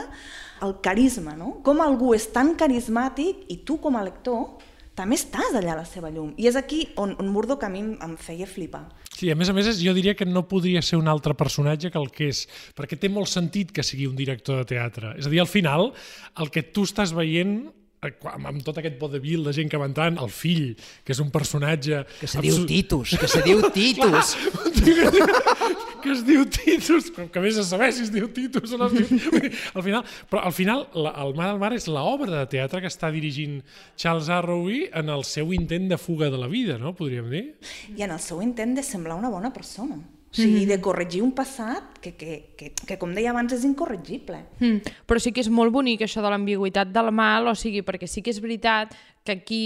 [0.65, 1.59] el carisma, no?
[1.63, 4.59] Com algú és tan carismàtic i tu com a lector
[4.99, 6.33] també estàs allà a la seva llum.
[6.35, 8.83] I és aquí on, on Murdoch a mi em, em feia flipar.
[9.15, 11.99] Sí, a més a més, jo diria que no podria ser un altre personatge que
[11.99, 15.13] el que és, perquè té molt sentit que sigui un director de teatre.
[15.19, 15.91] És a dir, al final,
[16.39, 17.61] el que tu estàs veient
[18.03, 21.23] eh, amb amb tot aquest vodevil de gent que va entrant, el fill, que és
[21.23, 22.03] un personatge...
[22.19, 24.35] Que se diu Titus, que se diu Titus.
[26.03, 28.89] Que es diu Titus, però que vés a saber si es diu Titus o no
[28.89, 29.31] es diu...
[29.39, 32.81] Dir, Al final, però al final, la, el Mar al Mar és l'obra de teatre
[32.83, 33.59] que està dirigint
[33.99, 36.95] Charles Arrowy en el seu intent de fuga de la vida, no?
[36.97, 37.43] Podríem dir.
[37.95, 39.99] I en el seu intent de semblar una bona persona.
[40.29, 44.43] O sigui, de corregir un passat que, que, que, que com deia abans, és incorregible.
[44.59, 44.91] Mm.
[45.09, 48.21] Però sí que és molt bonic això de l'ambigüitat del mal, o sigui, perquè sí
[48.21, 48.93] que és veritat
[49.25, 49.63] que aquí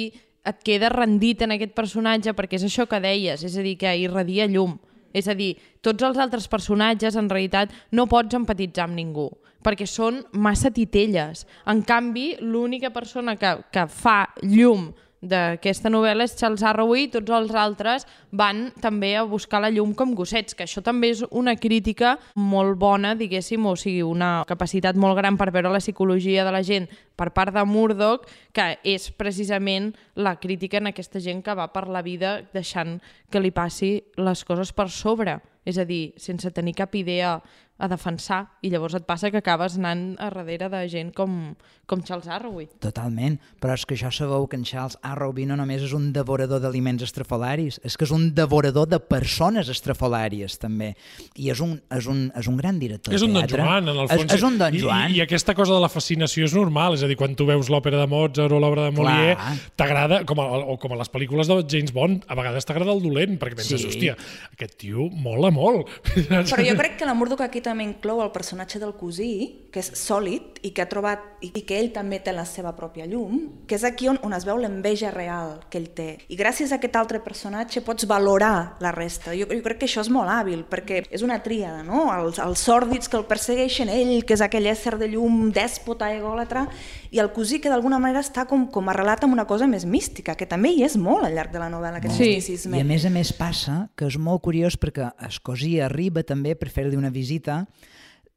[0.48, 3.92] et queda rendit en aquest personatge perquè és això que deies, és a dir, que
[4.00, 4.78] irradia llum.
[5.14, 5.54] És a dir,
[5.86, 9.30] tots els altres personatges, en realitat, no pots empatitzar amb ningú,
[9.64, 11.46] perquè són massa titelles.
[11.70, 14.90] En canvi, l'única persona que, que fa llum
[15.24, 18.04] d'aquesta novel·la és Charles Arrowy i tots els altres
[18.36, 22.76] van també a buscar la llum com gossets, que això també és una crítica molt
[22.82, 26.90] bona, diguéssim, o sigui, una capacitat molt gran per veure la psicologia de la gent
[27.16, 31.88] per part de Murdoch, que és precisament la crítica en aquesta gent que va per
[31.88, 33.00] la vida deixant
[33.32, 37.38] que li passi les coses per sobre, és a dir, sense tenir cap idea
[37.82, 41.56] a defensar, i llavors et passa que acabes anant a darrere de gent com,
[41.90, 42.68] com Charles Arrowy.
[42.84, 46.62] Totalment, però és que això sabeu que en Charles Arrowby no només és un devorador
[46.64, 50.94] d'aliments estrafolaris, és que és un devorador de persones estrafolàries, també.
[51.36, 53.50] I és un, és un, és un gran director És un Don.
[53.50, 54.28] Joan, en el fons.
[54.30, 55.10] És, és un Don Joan.
[55.12, 57.72] I, I, aquesta cosa de la fascinació és normal, és a dir, quan tu veus
[57.74, 61.50] l'òpera de Mozart o l'obra de Molière, t'agrada, com a, o com a les pel·lícules
[61.50, 63.90] de James Bond, a vegades t'agrada el dolent, perquè penses, Sí.
[63.90, 64.16] hòstia,
[64.54, 65.90] aquest tio mola molt.
[66.14, 69.32] Però jo crec que la Murdoch aquí també inclou el personatge del cosí,
[69.74, 73.08] que és sòlid i que ha trobat i que ell també té la seva pròpia
[73.10, 76.08] llum, que és aquí on, on es veu l'enveja real que ell té.
[76.30, 79.34] I gràcies a aquest altre personatge pots valorar la resta.
[79.34, 82.06] Jo, jo crec que això és molt hàbil, perquè és una tríada, no?
[82.14, 86.68] Els, els sòrdids que el persegueixen, ell, que és aquell ésser de llum dèspota, egòlatra,
[87.14, 90.34] i el cosí que d'alguna manera està com, com arrelat amb una cosa més mística,
[90.36, 92.30] que també hi és molt al llarg de la novel·la, aquest Sí.
[92.36, 92.78] misticisme.
[92.78, 96.70] I a més a més passa que és molt curiós perquè Escosí arriba també per
[96.74, 97.68] fer-li una visita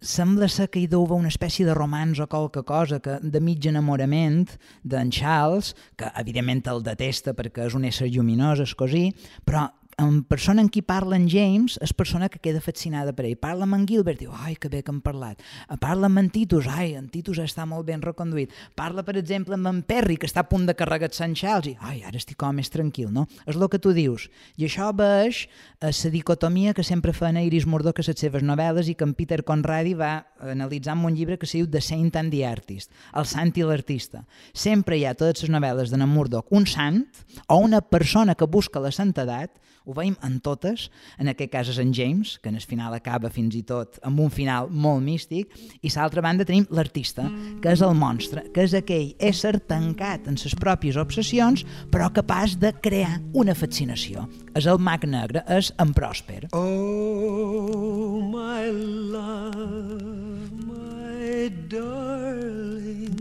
[0.01, 3.65] sembla ser que hi deu una espècie de romans o qualque cosa que de mig
[3.67, 4.51] enamorament
[4.85, 10.61] d'en Charles, que evidentment el detesta perquè és un ésser lluminós, Escosí, però en persona
[10.61, 13.39] en qui parla en James és persona que queda fascinada per ell.
[13.41, 15.41] Parla amb en Gilbert, diu, ai, que bé que hem parlat.
[15.81, 18.53] Parla amb en Titus, ai, en Titus està molt ben reconduït.
[18.77, 21.77] Parla, per exemple, amb en Perry, que està a punt de carregar Sant Charles, i,
[21.81, 23.25] ai, ara estic com més tranquil, no?
[23.47, 24.29] És el que tu dius.
[24.61, 25.47] I això veix
[25.81, 29.09] a la dicotomia que sempre fa en Iris Murdoch a les seves novel·les i que
[29.09, 32.45] en Peter Conradi va analitzar en un llibre que se diu The Saint and the
[32.45, 34.27] Artist, el sant i l'artista.
[34.53, 37.07] Sempre hi ha totes les novel·les d'en Murdoch un sant
[37.49, 40.88] o una persona que busca la santedat, ho veiem en totes,
[41.22, 44.20] en aquest cas és en James, que en el final acaba fins i tot amb
[44.25, 47.29] un final molt místic, i a l'altra banda tenim l'artista,
[47.62, 52.59] que és el monstre, que és aquell ésser tancat en les pròpies obsessions, però capaç
[52.59, 54.27] de crear una fascinació.
[54.59, 56.49] És el mag negre, és en Pròsper.
[56.53, 58.70] Oh, my
[59.14, 63.14] love, my darling,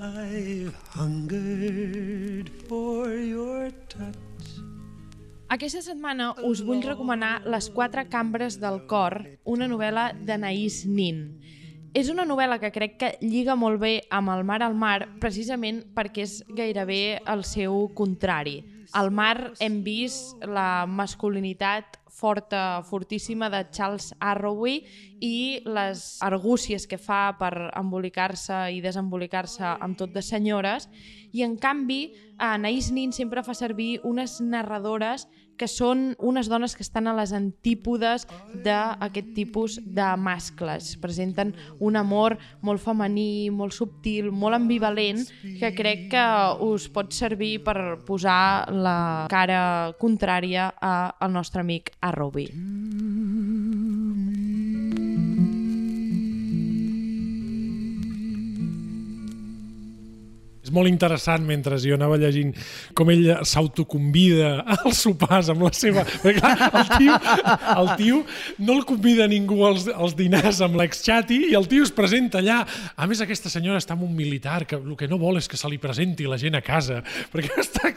[0.00, 4.69] I've hungered for your touch.
[5.50, 11.24] Aquesta setmana us vull recomanar Les quatre cambres del cor, una novel·la d'Anaïs Nin.
[11.90, 15.80] És una novel·la que crec que lliga molt bé amb El mar al mar, precisament
[15.96, 18.60] perquè és gairebé el seu contrari.
[18.94, 24.84] Al mar hem vist la masculinitat forta, fortíssima de Charles Arroway
[25.18, 30.90] i les argúcies que fa per embolicar-se i desembolicar-se amb tot de senyores
[31.32, 35.28] i en canvi Anaïs Nin sempre fa servir unes narradores
[35.60, 38.24] que són unes dones que estan a les antípodes
[38.64, 40.94] d'aquest tipus de mascles.
[41.02, 45.26] Presenten un amor molt femení, molt subtil, molt ambivalent,
[45.60, 46.26] que crec que
[46.64, 52.48] us pot servir per posar la cara contrària al nostre amic Arrobi.
[60.70, 62.52] És molt interessant mentre jo anava llegint
[62.94, 66.04] com ell s'autoconvida als sopars amb la seva...
[66.06, 67.16] Perquè, clar, el, tio,
[67.74, 68.20] el tio
[68.62, 72.60] no el convida ningú als, als dinars amb l'ex-xati i el tio es presenta allà.
[72.94, 75.58] A més, aquesta senyora està amb un militar que el que no vol és que
[75.58, 77.00] se li presenti la gent a casa
[77.32, 77.90] perquè està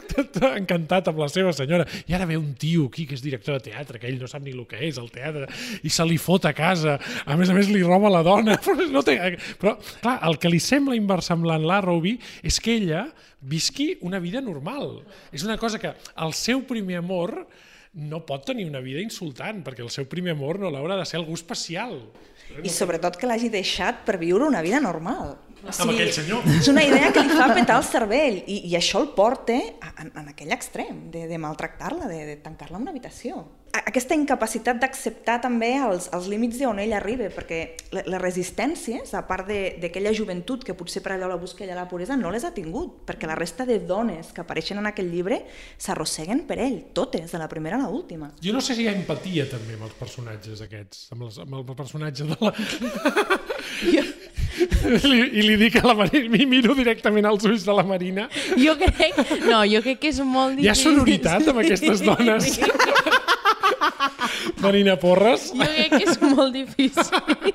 [0.58, 1.86] encantat amb la seva senyora.
[2.10, 4.42] I ara ve un tio aquí que és director de teatre, que ell no sap
[4.42, 5.46] ni el que és el teatre,
[5.86, 6.98] i se li fot a casa.
[7.22, 8.58] A més a més, li roba la dona.
[8.64, 9.18] Però, no té...
[9.60, 13.04] Però clar, el que li sembla inversemblant l'Arrowby és que ella
[13.44, 15.02] visqui una vida normal.
[15.32, 17.42] És una cosa que el seu primer amor
[17.94, 21.20] no pot tenir una vida insultant, perquè el seu primer amor no l'haurà de ser
[21.20, 22.00] algú especial.
[22.64, 25.36] I sobretot que l'hagi deixat per viure una vida normal.
[25.64, 26.44] O Amb aquell senyor.
[26.58, 30.10] És una idea que li fa petar el cervell i, i això el porta en,
[30.10, 33.44] en aquell extrem, de, de maltractar-la, de, de tancar-la en una habitació.
[33.74, 37.58] A- Aquesta incapacitat d'acceptar també els, els límits d'on ell arriba, perquè
[37.96, 41.74] le- les resistències, a part de- d'aquella joventut que potser per allò la busca ella
[41.74, 45.10] la puresa, no les ha tingut, perquè la resta de dones que apareixen en aquell
[45.10, 45.40] llibre
[45.78, 48.30] s'arrosseguen per ell, totes, de la primera a l'última.
[48.40, 51.54] Jo no sé si hi ha empatia també amb els personatges aquests, amb, els, amb
[51.58, 52.54] el personatge de la...
[53.84, 58.28] I, I li dic a la Marina, mi miro directament als ulls de la Marina.
[58.60, 60.92] Jo crec, no, jo crec que és molt Hi ha difícil.
[60.92, 62.52] sonoritat amb aquestes dones.
[64.62, 65.50] Marina Porres.
[65.54, 67.54] Jo crec que és molt difícil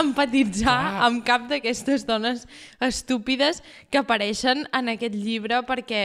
[0.00, 2.46] empatitzar amb cap d'aquestes dones
[2.82, 6.02] estúpides que apareixen en aquest llibre perquè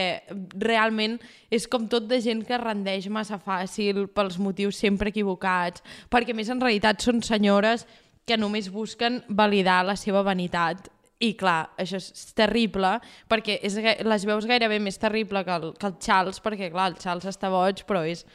[0.60, 1.18] realment
[1.50, 6.50] és com tot de gent que rendeix massa fàcil pels motius sempre equivocats, perquè més
[6.52, 7.86] en realitat són senyores
[8.26, 10.90] que només busquen validar la seva vanitat
[11.22, 12.96] i clar, això és terrible
[13.30, 16.98] perquè és, les veus gairebé més terrible que el, que el Charles, perquè clar, el
[17.00, 18.26] Charles està boig, però és,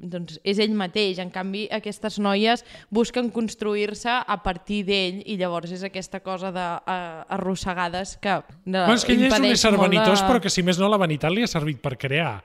[0.00, 1.18] doncs, és ell mateix.
[1.20, 6.64] En canvi, aquestes noies busquen construir-se a partir d'ell i llavors és aquesta cosa de
[6.80, 10.50] uh, arrossegades que de, Bueno, és que ell és un ésser vanitós, de- però que
[10.50, 12.40] si més no la vanitat li ha servit per crear.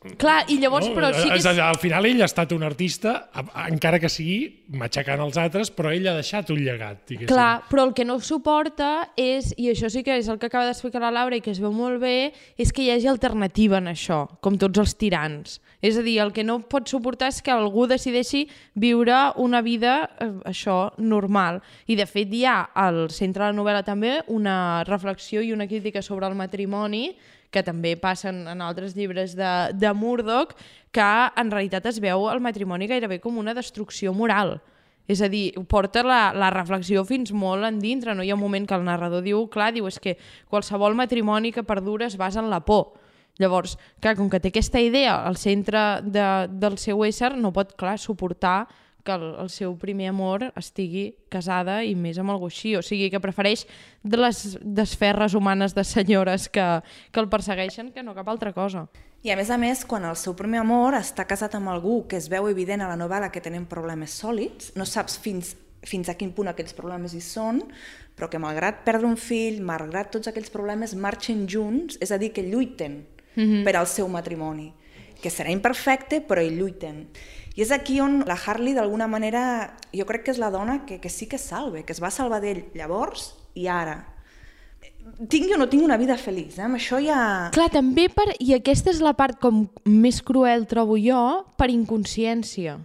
[0.00, 0.94] Clar, i llavors, No?
[0.96, 3.28] però sí que És Al final ell ha estat un artista,
[3.68, 7.28] encara que sigui matxacant els altres, però ell ha deixat un llegat, diguéssim.
[7.28, 10.64] Clar, però el que no suporta és, i això sí que és el que acaba
[10.64, 13.90] d'explicar la Laura i que es veu molt bé, és que hi hagi alternativa en
[13.92, 15.60] això, com tots els tirans.
[15.82, 20.08] És a dir, el que no pot suportar és que algú decideixi viure una vida,
[20.18, 21.60] eh, això, normal.
[21.86, 25.68] I de fet hi ha al centre de la novel·la també una reflexió i una
[25.68, 27.18] crítica sobre el matrimoni
[27.50, 30.54] que també passen en altres llibres de, de Murdoch,
[30.94, 34.58] que en realitat es veu el matrimoni gairebé com una destrucció moral.
[35.10, 38.14] És a dir, porta la, la reflexió fins molt endintre.
[38.14, 40.14] No hi ha un moment que el narrador diu, clar, diu, és que
[40.50, 42.92] qualsevol matrimoni que perdura es basa en la por.
[43.40, 46.26] Llavors, clar, com que té aquesta idea al centre de,
[46.62, 48.68] del seu ésser, no pot, clar, suportar
[49.04, 52.76] que el, el seu primer amor estigui casada i més amb algú així.
[52.76, 53.66] O sigui, que prefereix
[54.02, 56.66] de les desferres humanes de senyores que,
[57.12, 58.88] que el persegueixen que no cap altra cosa.
[59.22, 62.16] I a més a més, quan el seu primer amor està casat amb algú que
[62.16, 65.52] es veu evident a la novel·la que tenen problemes sòlids, no saps fins,
[65.84, 67.60] fins a quin punt aquells problemes hi són,
[68.16, 72.32] però que malgrat perdre un fill, malgrat tots aquells problemes, marxen junts, és a dir,
[72.32, 73.02] que lluiten
[73.34, 73.64] mm -hmm.
[73.64, 74.72] per al seu matrimoni,
[75.20, 77.08] que serà imperfecte, però hi lluiten.
[77.60, 79.42] És aquí on la Harley, d'alguna manera,
[79.92, 82.40] jo crec que és la dona que, que sí que salve, que es va salvar
[82.40, 83.98] d'ell llavors i ara.
[85.28, 86.64] Tingui o no tingui una vida feliç, eh?
[86.64, 87.50] amb això ja...
[87.52, 88.30] Clar, també per...
[88.40, 91.20] I aquesta és la part com més cruel, trobo jo,
[91.60, 92.78] per inconsciència.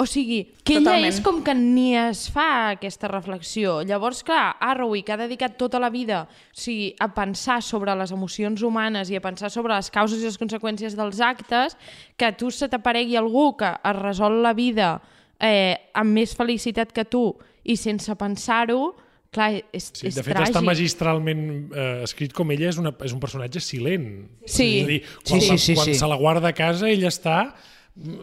[0.00, 1.08] O sigui, que ella Totalment.
[1.10, 3.80] és com que ni es fa aquesta reflexió.
[3.82, 8.12] Llavors, clar, Arroway, que ha dedicat tota la vida o sigui, a pensar sobre les
[8.14, 11.74] emocions humanes i a pensar sobre les causes i les conseqüències dels actes,
[12.16, 15.00] que tu se t'aparegui algú que es resol la vida
[15.40, 17.32] eh, amb més felicitat que tu
[17.66, 18.94] i sense pensar-ho,
[19.34, 20.54] clar, és, Sí, és de fet, tràgic.
[20.54, 21.42] està magistralment
[21.74, 24.28] eh, escrit com ella és, una, és un personatge silent.
[24.46, 24.78] Sí.
[24.78, 25.94] És a dir, quan, Sí, la, sí, sí, quan sí.
[25.98, 27.40] se la guarda a casa, ella està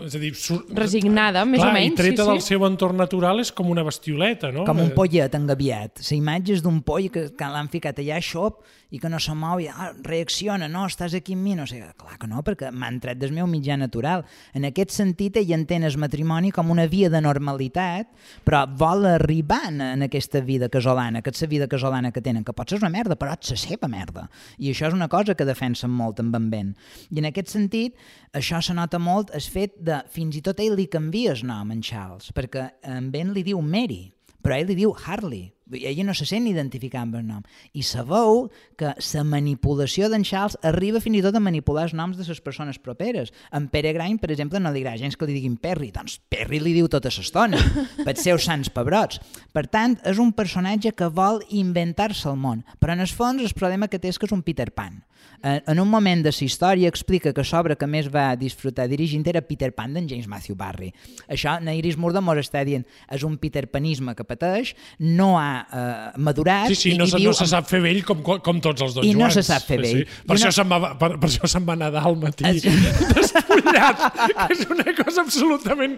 [0.05, 0.61] és a dir, sur...
[0.77, 2.53] Resignada, més Clar, o menys, i treta sí, del sí.
[2.53, 4.63] seu entorn natural és com una bestioleta, no?
[4.67, 5.99] Com un Eh, pollet engaviat.
[6.05, 8.63] La imatge és d'un poll que, que l'han ficat allà a xop
[8.95, 11.81] i que no se mou i ah, reacciona, no, estàs aquí amb mi, no sé,
[11.99, 14.23] clar que no, perquè m'han tret del meu mitjà natural.
[14.55, 18.13] En aquest sentit, ell entén el matrimoni com una via de normalitat,
[18.47, 22.45] però vol arribar en, en aquesta vida casolana, que és la vida casolana que tenen,
[22.47, 24.29] que pot ser una merda, però és la seva merda.
[24.57, 26.71] I això és una cosa que defensen molt en Ben.
[27.11, 27.99] I en aquest sentit,
[28.35, 31.73] això se nota molt el fet de, fins i tot ell li canvia el nom
[31.75, 34.05] en Charles, perquè en Ben li diu Mary,
[34.43, 35.54] però ell li diu Harley.
[35.71, 37.41] Ella no se sent identificar amb el nom.
[37.73, 42.19] I sabeu que la manipulació d'en Charles arriba fins i tot a manipular els noms
[42.19, 43.33] de les persones properes.
[43.51, 46.61] En Pere Grain, per exemple, no li agrada gens que li diguin Perry, doncs Perry
[46.61, 47.57] li diu tota l'estona,
[48.05, 49.19] pels seus sants pebrots.
[49.55, 53.57] Per tant, és un personatge que vol inventar-se el món, però en el fons el
[53.57, 55.01] problema que té és que és un Peter Pan.
[55.41, 59.25] En, en un moment de la història explica que l'obra que més va disfrutar dirigint
[59.27, 60.91] era Peter Pan d'en James Matthew Barry.
[61.27, 66.11] Això, Nairis Murda mos està dient, és un Peter Panisme que pateix, no ha eh,
[66.17, 66.67] madurat...
[66.71, 68.81] Sí, sí, i, no, i se, viu no se sap fer vell com, com tots
[68.85, 69.37] els Don I no Joans.
[69.39, 70.01] se sap fer vell.
[70.03, 70.23] Sí, sí.
[70.27, 72.65] Per, I això se'n va, per, per això se'n va nedar al matí Es-
[73.15, 75.97] despullat, que és una cosa absolutament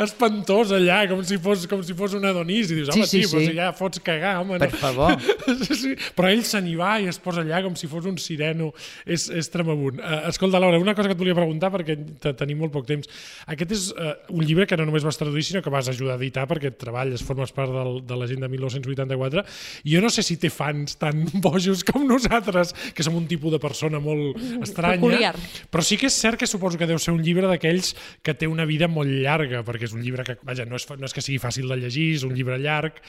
[0.00, 3.28] espantosa allà, com si fos, com si fos una donís, i dius, home, Sí, sí,
[3.28, 3.46] tio, sí.
[3.50, 4.58] si ja fots cagar, home.
[4.62, 4.78] Per no.
[4.80, 5.16] favor.
[5.64, 5.90] Sí, sí.
[6.16, 8.70] Però ell se n'hi va i es posa allà com si fos un sireno.
[9.06, 10.00] És, és tremabunt.
[10.00, 13.08] Uh, escolta, Laura, una cosa que et volia preguntar, perquè te, tenim molt poc temps.
[13.52, 16.20] Aquest és uh, un llibre que no només vas traduir, sinó que vas ajudar a
[16.20, 19.44] editar, perquè treballes, formes part del, de la gent de 1984.
[19.88, 23.52] I jo no sé si té fans tan bojos com nosaltres, que som un tipus
[23.56, 25.00] de persona molt estranya.
[25.00, 25.34] Peculiar.
[25.72, 28.46] Però sí que és cert que suposo que deu ser un llibre d'aquells que té
[28.50, 31.24] una vida molt llarga, perquè és un llibre que, vaja, no és, no és que
[31.24, 33.00] sigui fàcil de llegir, és un llibre llarg.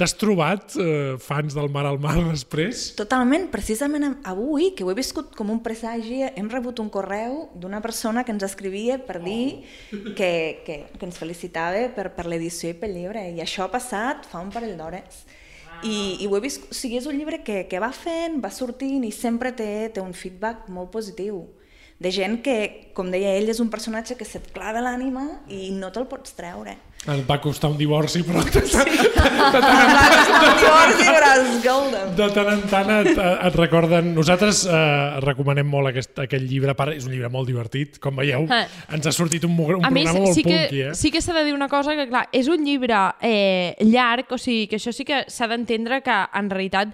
[0.00, 2.90] T'has trobat eh, fans del Mar al Mar després?
[2.96, 7.50] Totalment, precisament am- avui, que ho he viscut com un presagi, hem rebut un correu
[7.60, 9.60] d'una persona que ens escrivia per dir
[10.16, 10.30] que,
[10.64, 14.40] que, que ens felicitava per, per l'edició i pel llibre, i això ha passat fa
[14.40, 15.22] un parell d'hores.
[15.84, 18.50] I, I ho he vist, o sigui, és un llibre que, que va fent, va
[18.52, 21.44] sortint i sempre té, té un feedback molt positiu
[22.00, 22.56] de gent que,
[22.96, 26.78] com deia ell, és un personatge que se't clava l'ànima i no te'l pots treure.
[27.08, 29.72] Et va costar un divorci, però de, tant- de, tant,
[32.18, 34.10] de tant en tant et, et recorden...
[34.18, 38.44] Nosaltres eh, recomanem molt aquest, aquest llibre, part, és un llibre molt divertit, com veieu,
[38.52, 38.66] Ah.
[38.92, 40.94] ens ha sortit un, un A més, programa molt sí que, punky, eh?
[40.98, 44.38] sí que s'ha de dir una cosa, que clar, és un llibre eh, llarg, o
[44.38, 46.88] sigui, que això sí que s'ha d'entendre que en realitat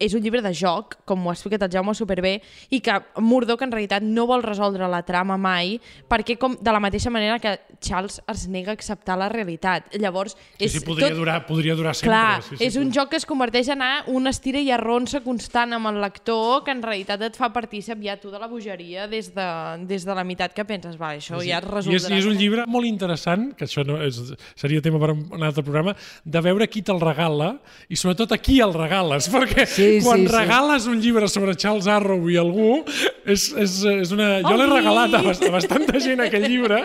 [0.00, 2.38] és un llibre de joc, com ho ha explicat el Jaume superbé,
[2.70, 5.76] i que Murdoch en realitat no vol resoldre la trama mai,
[6.08, 9.92] perquè com de la mateixa manera que Charles es nega a acceptar la realitat.
[9.98, 11.18] Llavors, Sí, és sí, podria, tot...
[11.18, 12.14] durar, podria durar sempre.
[12.14, 15.22] Clar, sí, sí, és un joc que es converteix en anar una estira i arronsa
[15.24, 19.06] constant amb el lector que en realitat et fa partícip ja tu de la bogeria
[19.10, 19.46] des de,
[19.88, 22.14] des de la meitat que penses, va, això ja es I és, resoldrà.
[22.14, 24.20] I és un llibre molt interessant, que això no és,
[24.58, 27.54] seria tema per un altre programa, de veure qui te'l regala
[27.88, 30.32] i sobretot a qui el regales, perquè Sí, quan sí, sí.
[30.34, 32.80] regales un llibre sobre Charles Arrow i algú,
[33.24, 33.74] és, és,
[34.04, 34.28] és una...
[34.44, 36.82] Jo l'he regalat a, bast- a bastanta gent aquest llibre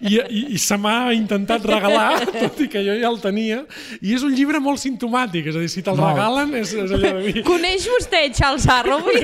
[0.00, 3.62] i, i, i se m'ha intentat regalar, tot i que jo ja el tenia,
[4.00, 7.14] i és un llibre molt simptomàtic, és a dir, si te'l regalen és, és allò
[7.18, 7.44] de dir...
[7.46, 9.22] Coneix vostè Charles Arrowy?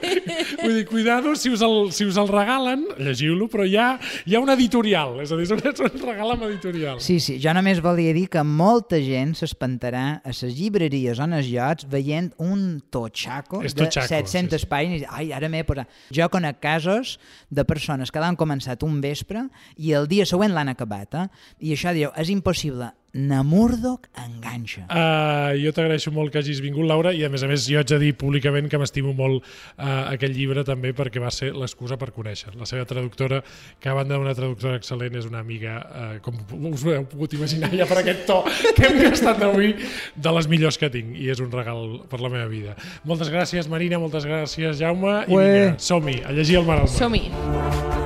[0.62, 3.88] Vull dir, cuidado, si us el, si us el regalen, llegiu-lo, però hi ha,
[4.26, 7.00] hi ha un editorial, és a dir, és un, regal amb editorial.
[7.02, 11.36] Sí, sí, jo només volia dir que molta gent s'espantarà a les llibreries o en
[11.38, 14.70] els llocs veient un totxaco És de totxaco, 700 sí, sí.
[14.70, 15.90] pàgines ai, ara m'he posat...
[16.14, 17.16] Jo conec casos
[17.50, 19.46] de persones que l'han començat un vespre
[19.76, 21.26] i el dia següent l'han acabat, eh?
[21.60, 22.92] I això diu, és impossible.
[23.16, 24.82] Na Murdoch enganxa.
[24.90, 27.88] Uh, jo t'agraeixo molt que hagis vingut, Laura, i a més a més jo haig
[27.88, 32.10] de dir públicament que m'estimo molt uh, aquest llibre també perquè va ser l'excusa per
[32.12, 32.52] conèixer.
[32.60, 33.40] La seva traductora,
[33.80, 36.36] que a banda d'una traductora excel·lent, és una amiga, uh, com
[36.72, 38.42] us ho heu pogut imaginar ja per aquest to
[38.76, 39.72] que hem gastat avui,
[40.12, 42.76] de les millors que tinc, i és un regal per la meva vida.
[43.08, 45.46] Moltes gràcies, Marina, moltes gràcies, Jaume, i Ué.
[45.46, 46.98] vinga, som-hi, a llegir el mar al mar.
[46.98, 48.05] Som-hi.